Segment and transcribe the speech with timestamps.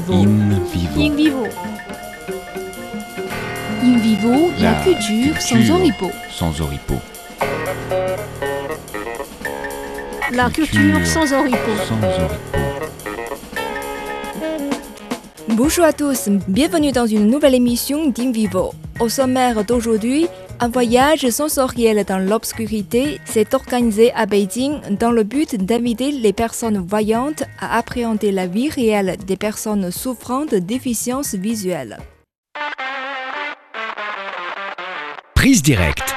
[0.00, 0.12] vivo.
[0.12, 1.00] In vivo.
[1.00, 1.48] In vivo.
[3.82, 6.10] In vivo, la, La culture sans oripeau.
[6.30, 7.00] Sans oripeau.
[10.32, 11.76] La culture sans oripeau.
[11.86, 12.58] Sans oripeau.
[15.48, 18.72] Bonjour à tous, bienvenue dans une nouvelle émission d'In Vivo.
[19.00, 20.28] Au sommaire d'aujourd'hui,
[20.60, 26.78] un voyage sensoriel dans l'obscurité s'est organisé à Beijing dans le but d'inviter les personnes
[26.78, 31.98] voyantes à appréhender la vie réelle des personnes souffrant de déficiences visuelles.
[35.34, 36.14] Prise directe.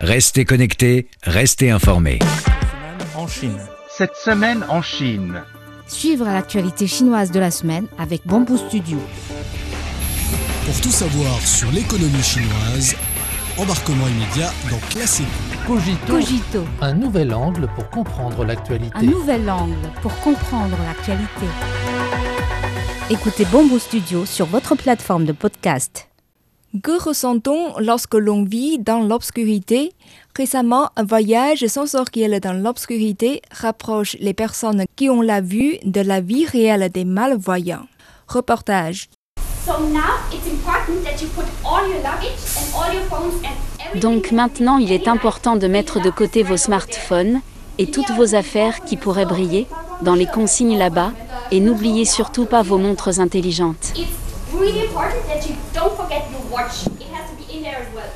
[0.00, 2.18] Restez connectés, restez informés.
[3.16, 3.58] en Chine.
[3.96, 5.42] Cette semaine en Chine.
[5.86, 8.98] Suivre l'actualité chinoise de la semaine avec Bamboo Studio.
[10.66, 12.96] Pour tout savoir sur l'économie chinoise,
[13.58, 15.26] embarquement immédiat dans Classique.
[15.66, 18.96] Cogito, Cogito, un nouvel angle pour comprendre l'actualité.
[18.96, 21.46] un nouvel angle pour comprendre l'actualité.
[23.10, 26.08] Écoutez Bamboo Studio sur votre plateforme de podcast.
[26.82, 29.92] Que ressent-on lorsque l'on vit dans l'obscurité?
[30.36, 36.20] Récemment, un voyage sensoriel dans l'obscurité rapproche les personnes qui ont la vue de la
[36.20, 37.86] vie réelle des malvoyants.
[38.26, 39.08] Reportage.
[43.94, 47.40] Donc maintenant, il est important de mettre de côté vos smartphones
[47.78, 49.66] et toutes vos affaires qui pourraient briller
[50.02, 51.12] dans les consignes là-bas
[51.50, 53.92] et n'oubliez surtout pas vos montres intelligentes.
[53.96, 54.08] It's
[54.52, 56.86] really important that you don't forget your watch.
[57.00, 58.10] It has to be in there as well.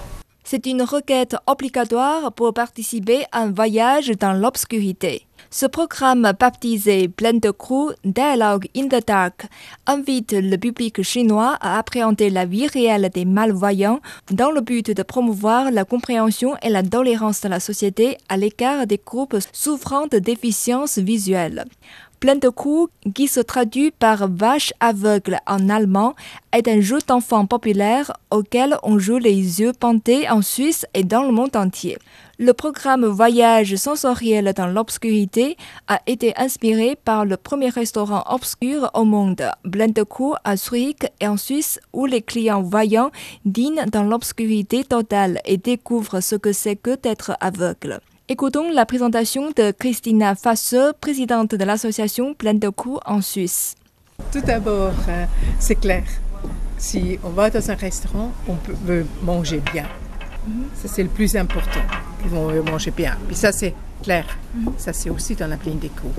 [0.44, 5.27] C'est une requête obligatoire pour participer à un voyage dans l'obscurité.
[5.50, 9.46] Ce programme baptisé Plein de Crew Dialogue in the Dark
[9.86, 15.02] invite le public chinois à appréhender la vie réelle des malvoyants dans le but de
[15.02, 20.18] promouvoir la compréhension et la tolérance de la société à l'égard des groupes souffrant de
[20.18, 21.64] déficiences visuelles.
[22.20, 22.50] Plein de
[23.14, 26.14] qui se traduit par vache aveugle en allemand,
[26.52, 31.22] est un jeu d'enfant populaire auquel on joue les yeux pantés en Suisse et dans
[31.22, 31.98] le monde entier.
[32.38, 35.56] Le programme Voyage sensoriel dans l'obscurité
[35.86, 41.36] a été inspiré par le premier restaurant obscur au monde, Blendecourt à Zurich et en
[41.36, 43.10] Suisse, où les clients voyants
[43.44, 48.00] dînent dans l'obscurité totale et découvrent ce que c'est que d'être aveugle.
[48.30, 53.74] Écoutons la présentation de Christina Fasseux, présidente de l'association Plein de coups en Suisse.
[54.30, 55.24] Tout d'abord, euh,
[55.58, 56.04] c'est clair.
[56.76, 59.86] Si on va dans un restaurant, on peut veut manger bien.
[60.74, 61.80] Ça, c'est le plus important.
[62.22, 63.16] Ils vont veut manger bien.
[63.28, 64.26] Puis ça, c'est clair.
[64.76, 66.12] Ça, c'est aussi dans la plaine des cours.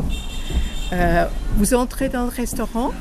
[0.91, 1.27] Euh,
[1.57, 2.91] vous entrez dans le restaurant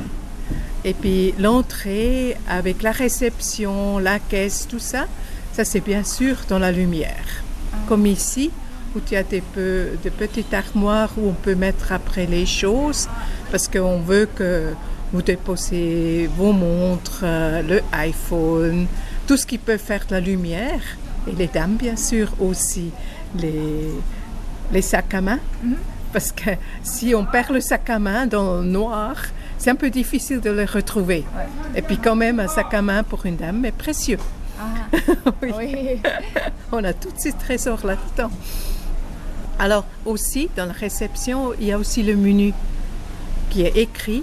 [0.85, 5.07] et puis l'entrée avec la réception, la caisse, tout ça,
[5.55, 7.43] ça, c'est bien sûr dans la lumière.
[7.89, 8.51] Comme ici,
[8.95, 12.47] où il y a des, peu, des petites armoires où on peut mettre après les
[12.47, 13.09] choses
[13.51, 14.73] parce qu'on veut que
[15.13, 18.87] vous déposez vos montres, euh, le iPhone,
[19.27, 20.83] tout ce qui peut faire de la lumière.
[21.27, 22.91] Et les dames, bien sûr, aussi
[23.37, 23.91] les,
[24.73, 25.39] les sacs à main.
[26.13, 26.51] Parce que
[26.83, 29.17] si on perd le sac à main dans le noir,
[29.59, 31.25] c'est un peu difficile de le retrouver.
[31.75, 34.19] Et puis quand même, un sac à main pour une dame est précieux.
[35.43, 36.01] Oui.
[36.73, 38.31] on a tous ces trésors là-dedans.
[39.59, 42.53] Alors aussi, dans la réception, il y a aussi le menu
[43.51, 44.23] qui est écrit.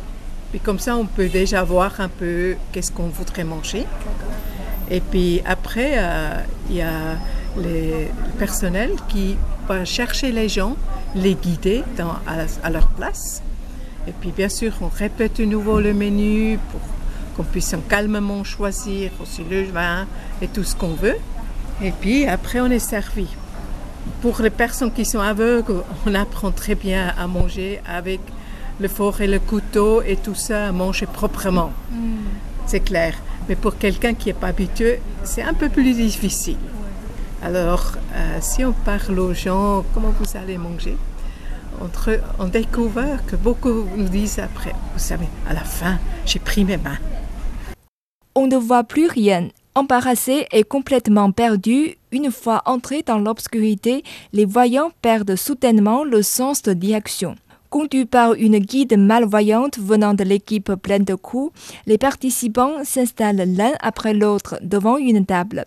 [0.51, 3.85] Puis comme ça, on peut déjà voir un peu qu'est-ce qu'on voudrait manger.
[4.89, 7.17] Et puis après, euh, il y a
[7.57, 8.07] le
[8.37, 9.35] personnel qui
[9.67, 10.77] va chercher les gens,
[11.15, 11.83] les guider
[12.63, 13.41] à leur place.
[14.07, 16.81] Et puis bien sûr, on répète de nouveau le menu pour
[17.35, 20.05] qu'on puisse calmement choisir aussi le vin
[20.41, 21.17] et tout ce qu'on veut.
[21.81, 23.27] Et puis après, on est servi.
[24.21, 28.19] Pour les personnes qui sont aveugles, on apprend très bien à manger avec
[28.79, 31.71] le four et le couteau et tout ça, à manger proprement.
[32.65, 33.15] C'est clair.
[33.47, 36.57] Mais pour quelqu'un qui n'est pas habitué, c'est un peu plus difficile.
[37.43, 40.97] Alors, euh, si on parle aux gens comment vous allez manger,
[41.79, 46.65] entre, on découvre que beaucoup nous disent après, vous savez, à la fin, j'ai pris
[46.65, 46.97] mes mains.
[48.33, 49.49] On ne voit plus rien.
[49.75, 56.61] Embarrassés et complètement perdus, une fois entrés dans l'obscurité, les voyants perdent soudainement le sens
[56.61, 57.35] de direction.
[57.69, 61.51] Conduits par une guide malvoyante venant de l'équipe pleine de coups,
[61.85, 65.65] les participants s'installent l'un après l'autre devant une table.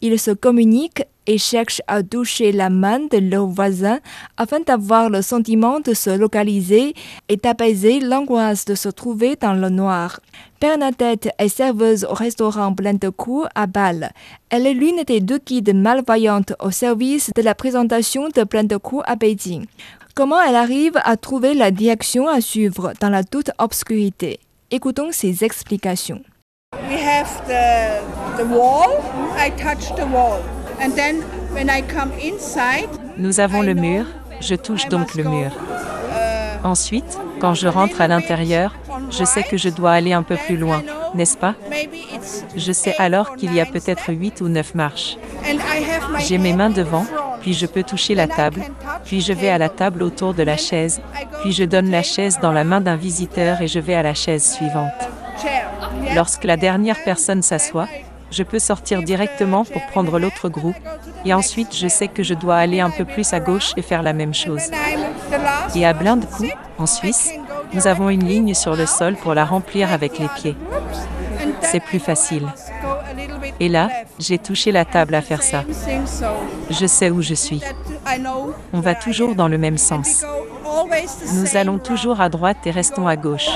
[0.00, 4.00] Ils se communiquent et cherchent à toucher la main de leur voisin
[4.36, 6.92] afin d'avoir le sentiment de se localiser
[7.28, 10.18] et d'apaiser l'angoisse de se trouver dans le noir.
[10.60, 14.10] Bernadette est serveuse au restaurant plein de coups à Bâle.
[14.48, 18.76] Elle est l'une des deux guides malvoyantes au service de la présentation de plein de
[18.76, 19.66] coups à Beijing.
[20.16, 24.40] Comment elle arrive à trouver la direction à suivre dans la toute obscurité?
[24.72, 26.22] Écoutons ses explications.
[26.88, 28.02] We have the,
[28.36, 28.90] the wall.
[29.36, 30.40] I touch the wall.
[33.18, 34.06] Nous avons le mur,
[34.40, 35.50] je touche donc le mur.
[36.64, 38.74] Ensuite, quand je rentre à l'intérieur,
[39.10, 40.82] je sais que je dois aller un peu plus loin,
[41.14, 41.54] n'est-ce pas?
[42.56, 45.16] Je sais alors qu'il y a peut-être 8 ou 9 marches.
[46.18, 47.06] J'ai mes mains in devant,
[47.40, 48.62] puis je peux toucher la table,
[49.04, 50.02] puis je vais à la table.
[50.02, 51.00] autour de la chaise,
[51.40, 54.14] puis je donne la chaise dans la main d'un visiteur et je vais à la
[54.14, 54.92] chaise suivante.
[56.14, 57.88] Lorsque la dernière personne s'assoit,
[58.30, 60.76] je peux sortir directement pour prendre l'autre groupe,
[61.24, 64.02] et ensuite je sais que je dois aller un peu plus à gauche et faire
[64.02, 64.70] la même chose.
[65.74, 66.46] Et à Blindecou,
[66.78, 67.30] en Suisse,
[67.72, 70.56] nous avons une ligne sur le sol pour la remplir avec les pieds.
[71.62, 72.46] C'est plus facile.
[73.60, 75.64] Et là, j'ai touché la table à faire ça.
[76.70, 77.62] Je sais où je suis.
[78.72, 80.24] On va toujours dans le même sens.
[81.34, 83.48] Nous allons toujours à droite et restons à gauche.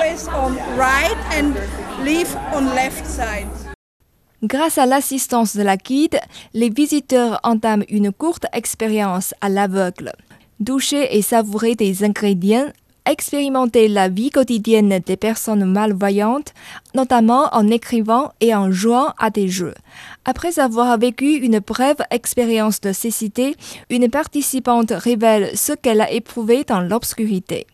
[4.42, 6.18] Grâce à l'assistance de la guide,
[6.54, 10.12] les visiteurs entament une courte expérience à l'aveugle.
[10.60, 12.72] Doucher et savourer des ingrédients,
[13.06, 16.52] expérimenter la vie quotidienne des personnes malvoyantes,
[16.94, 19.74] notamment en écrivant et en jouant à des jeux.
[20.24, 23.56] Après avoir vécu une brève expérience de cécité,
[23.88, 27.66] une participante révèle ce qu'elle a éprouvé dans l'obscurité.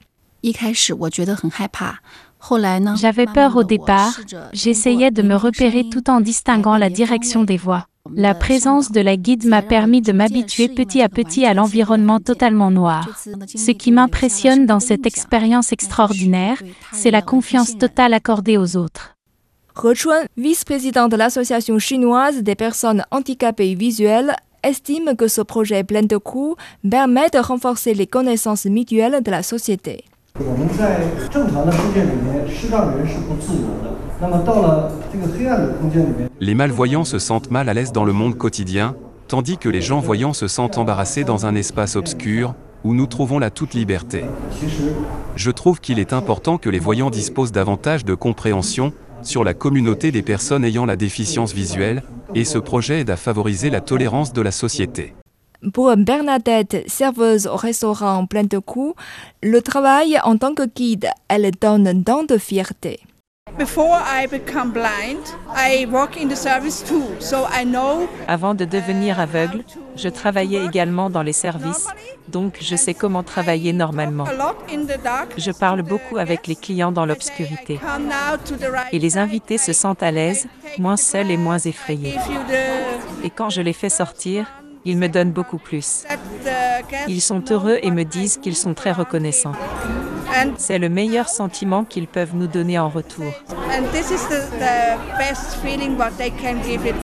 [0.42, 2.29] 一开始我觉得很害怕，后来呢
[2.95, 4.19] J'avais peur au départ,
[4.53, 7.85] j'essayais de me repérer tout en distinguant la direction des voies.
[8.13, 12.71] La présence de la guide m'a permis de m'habituer petit à petit à l'environnement totalement
[12.71, 13.07] noir.
[13.55, 16.61] Ce qui m'impressionne dans cette expérience extraordinaire,
[16.91, 19.15] c'est la confiance totale accordée aux autres.
[19.83, 19.93] He
[20.35, 26.61] vice-président de l'Association chinoise des personnes handicapées visuelles, estime que ce projet plein de coups
[26.87, 30.03] permet de renforcer les connaissances mutuelles de la société.
[30.38, 31.00] 我们在
[31.30, 33.90] 正常的空间里面，视障人是不自由的。
[34.20, 38.94] 那么到了这个黑暗的空间里面， Les malvoyants se sentent mal à l'aise dans le monde quotidien,
[39.28, 42.54] tandis que les gens voyants se sentent embarrassés dans un espace obscur,
[42.84, 44.24] où nous trouvons la toute liberté.
[44.52, 44.92] 其实
[45.36, 48.92] Je trouve qu'il est important que les voyants disposent davantage de compréhension
[49.22, 52.02] sur la communauté des personnes ayant la déficience visuelle,
[52.34, 55.14] et ce projet aide à favoriser la tolérance de la société.
[55.73, 58.95] Pour Bernadette, serveuse au restaurant plein de coups,
[59.43, 62.99] le travail en tant que guide, elle donne tant de fierté.
[63.59, 65.19] Before I become blind,
[65.55, 69.63] I work in the service too, so I know Avant de devenir aveugle,
[69.95, 71.87] je travaillais également dans les services,
[72.29, 74.23] donc je sais comment travailler normalement.
[74.23, 75.33] a lot in the dark.
[75.37, 77.79] Je parle beaucoup avec les clients dans l'obscurité.
[78.91, 80.47] Et les invités se sentent à l'aise,
[80.79, 82.15] moins seuls et moins effrayés.
[83.23, 84.45] Et quand je les fais sortir,
[84.85, 86.03] ils me donnent beaucoup plus.
[87.07, 89.53] Ils sont heureux et me disent qu'ils sont très reconnaissants.
[90.33, 93.25] and C'est le meilleur sentiment qu'ils peuvent nous donner en retour.
[93.69, 96.95] and this is the, the best feeling what they can give it.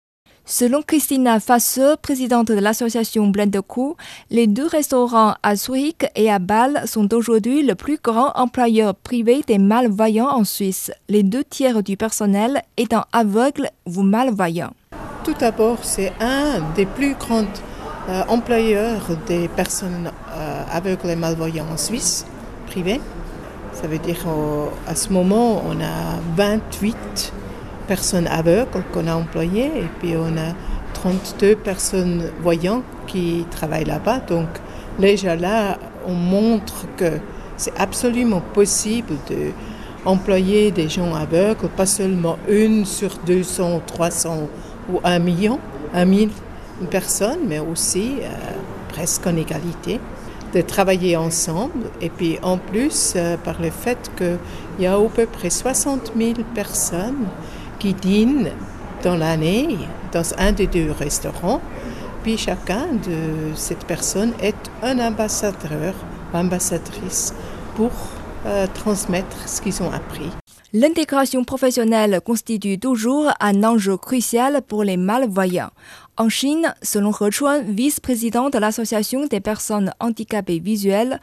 [0.48, 3.96] Selon Christina Fasseux, présidente de l'association Blendeco,
[4.30, 9.42] les deux restaurants à Zurich et à Bâle sont aujourd'hui le plus grand employeur privé
[9.48, 14.72] des malvoyants en Suisse, les deux tiers du personnel étant aveugles ou malvoyants.
[15.26, 17.42] Tout d'abord, c'est un des plus grands
[18.08, 22.24] euh, employeurs des personnes euh, aveugles et malvoyantes en Suisse,
[22.68, 23.00] privé.
[23.72, 27.32] Ça veut dire qu'à ce moment, on a 28
[27.88, 30.54] personnes aveugles qu'on a employées et puis on a
[30.94, 34.20] 32 personnes voyantes qui travaillent là-bas.
[34.20, 34.46] Donc
[35.00, 37.18] déjà là, on montre que
[37.56, 39.50] c'est absolument possible de
[40.04, 44.48] employer des gens aveugles, pas seulement une sur 200, 300
[44.92, 45.58] ou un million,
[45.94, 46.30] un mille
[46.90, 48.28] personnes, mais aussi euh,
[48.88, 50.00] presque en égalité,
[50.54, 51.90] de travailler ensemble.
[52.00, 54.38] Et puis en plus, euh, par le fait qu'il
[54.80, 57.26] y a à peu près 60 000 personnes
[57.78, 58.50] qui dînent
[59.02, 59.78] dans l'année
[60.12, 61.60] dans un des deux restaurants,
[62.22, 65.94] puis chacun de cette personne est un ambassadeur,
[66.32, 67.34] ambassadrice
[67.76, 67.92] pour
[68.46, 70.30] euh, transmettre ce qu'ils ont appris.
[70.78, 75.70] L'intégration professionnelle constitue toujours un enjeu crucial pour les malvoyants.
[76.18, 81.20] En Chine, selon He Chuan, vice-président de l'Association des personnes handicapées visuelles,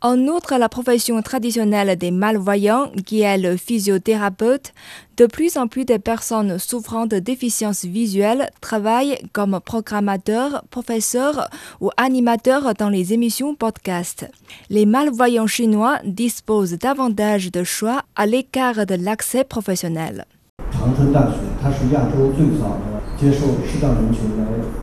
[0.00, 4.72] en outre la profession traditionnelle des malvoyants, qui est le physiothérapeute,
[5.16, 11.48] de plus en plus de personnes souffrant de déficiences visuelles travaillent comme programmateurs, professeurs
[11.80, 14.28] ou animateurs dans les émissions podcast.
[14.70, 20.24] Les malvoyants chinois disposent davantage de choix à l'écart de l'accès professionnel.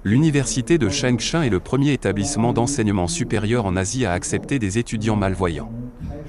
[0.04, 5.16] L'université de Chengchun est le premier établissement d'enseignement supérieur en Asie à accepter des étudiants
[5.16, 5.72] malvoyants.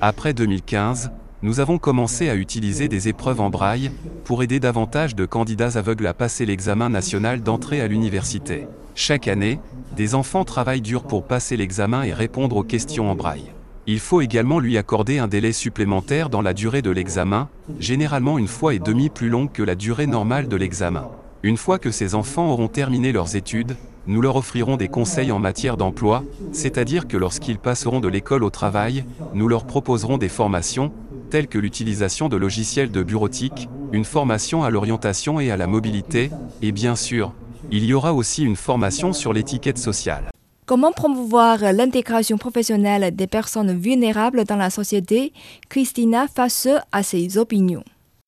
[0.01, 3.91] Après 2015, nous avons commencé à utiliser des épreuves en braille
[4.25, 8.67] pour aider davantage de candidats aveugles à passer l'examen national d'entrée à l'université.
[8.95, 9.61] Chaque année,
[9.97, 13.53] des enfants travaillent dur pour passer l'examen et répondre aux questions en braille.
[13.87, 18.47] Il faut également lui accorder un délai supplémentaire dans la durée de l'examen, généralement une
[18.47, 21.09] fois et demie plus longue que la durée normale de l'examen.
[21.43, 25.39] Une fois que ces enfants auront terminé leurs études, nous leur offrirons des conseils en
[25.39, 30.93] matière d'emploi, c'est-à-dire que lorsqu'ils passeront de l'école au travail, nous leur proposerons des formations,
[31.31, 36.31] telles que l'utilisation de logiciels de bureautique, une formation à l'orientation et à la mobilité,
[36.61, 37.33] et bien sûr,
[37.71, 40.31] il y aura aussi une formation sur l'étiquette sociale.
[40.67, 45.33] Comment promouvoir l'intégration professionnelle des personnes vulnérables dans la société?
[45.71, 47.85] Christina face à ses opinions.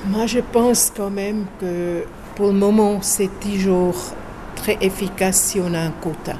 [0.06, 2.04] Moi, je pense quand même que
[2.34, 3.94] pour le moment, c'est toujours
[4.56, 6.34] très efficace si on a un quota.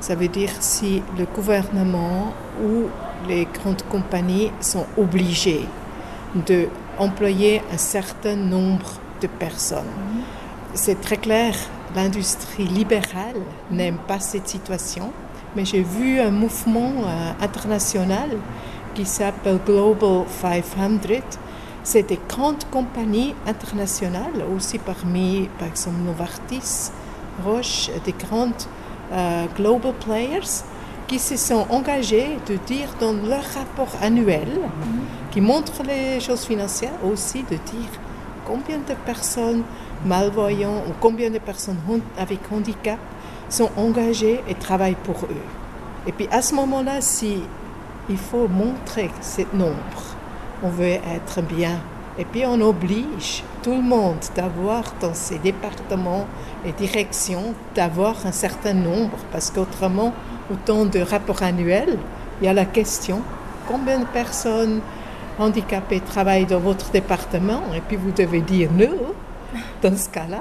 [0.00, 2.84] Ça veut dire si le gouvernement ou
[3.28, 5.66] les grandes compagnies sont obligées
[6.34, 9.84] d'employer un certain nombre de personnes.
[10.74, 11.54] C'est très clair,
[11.94, 15.12] l'industrie libérale n'aime pas cette situation,
[15.54, 18.30] mais j'ai vu un mouvement euh, international
[18.94, 21.38] qui s'appelle Global 500.
[21.88, 26.90] C'est des grandes compagnies internationales, aussi parmi, par exemple, Novartis,
[27.44, 28.60] Roche, des grandes
[29.12, 30.64] euh, global players
[31.06, 34.48] qui se sont engagés de dire dans leur rapport annuel,
[35.30, 37.92] qui montre les choses financières, aussi de dire
[38.44, 39.62] combien de personnes
[40.04, 41.78] malvoyantes ou combien de personnes
[42.18, 42.98] avec handicap
[43.48, 45.46] sont engagées et travaillent pour eux.
[46.08, 47.44] Et puis à ce moment-là, si
[48.10, 50.16] il faut montrer ce nombre,
[50.62, 51.78] on veut être bien.
[52.18, 56.26] Et puis on oblige tout le monde d'avoir dans ses départements
[56.64, 60.14] et directions, d'avoir un certain nombre, parce qu'autrement,
[60.50, 61.98] autant de rapports annuels,
[62.40, 63.20] il y a la question
[63.66, 64.80] combien de personnes
[65.38, 67.62] handicapées travaillent dans votre département?
[67.74, 69.14] Et puis vous devez dire non.
[69.82, 70.40] Dans ce cas-là,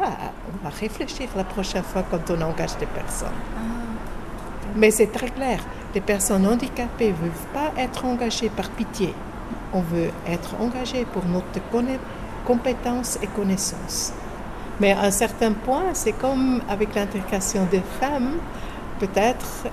[0.50, 3.27] on va réfléchir la prochaine fois quand on engage des personnes.
[4.75, 5.60] Mais c'est très clair,
[5.93, 9.13] les personnes handicapées ne veulent pas être engagées par pitié.
[9.75, 11.48] On veut être engagé pour notre
[12.46, 14.13] compétence et connaissance.
[14.79, 18.38] Mais à un certain point, c'est comme avec l'intégration des femmes,
[19.00, 19.67] peut-être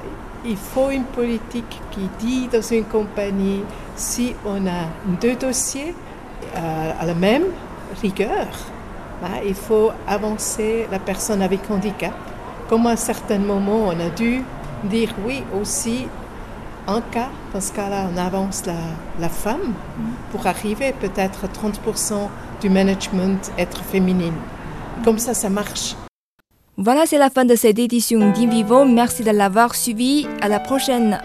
[0.45, 3.63] il faut une politique qui dit dans une compagnie,
[3.95, 4.89] si on a
[5.21, 5.95] deux dossiers
[6.57, 7.45] euh, à la même
[8.01, 8.49] rigueur,
[9.21, 12.15] ben, il faut avancer la personne avec handicap.
[12.69, 14.43] Comme à un certain moment, on a dû
[14.85, 16.09] dire oui aussi,
[16.87, 18.75] en cas, dans ce cas-là, on avance la,
[19.21, 19.75] la femme
[20.31, 22.29] pour arriver peut-être à 30%
[22.61, 24.35] du management être féminine.
[25.05, 25.97] Comme ça, ça marche.
[26.77, 28.85] Voilà, c'est la fin de cette édition d'Invivo.
[28.85, 30.27] Merci de l'avoir suivi.
[30.41, 31.21] À la prochaine.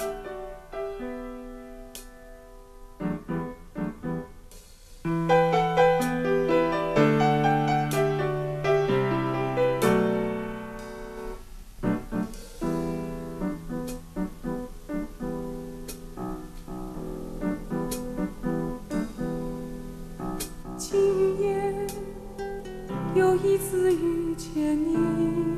[23.39, 25.57] 第一次遇见你。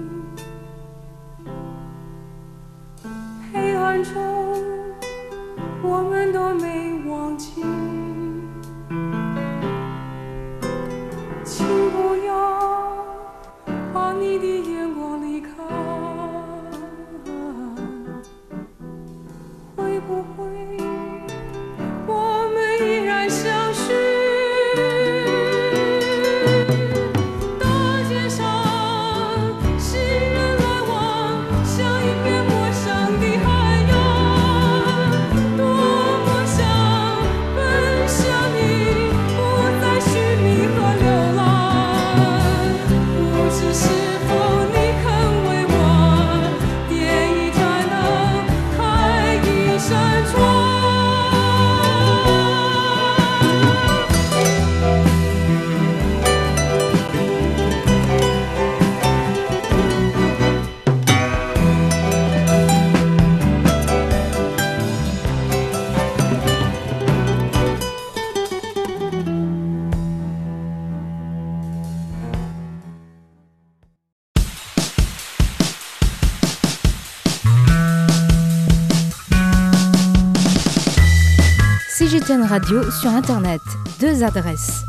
[82.19, 83.61] CGTN Radio sur Internet.
[84.01, 84.83] Deux adresses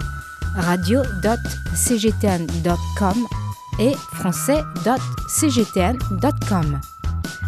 [0.56, 3.26] radio.cgtn.com
[3.78, 6.80] et français.cgtn.com.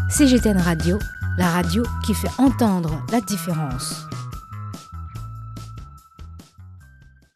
[0.09, 1.01] CGTN Radio,
[1.37, 4.07] la radio qui fait entendre la différence.